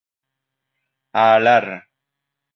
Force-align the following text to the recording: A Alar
A 1.11 1.23
Alar 1.35 1.65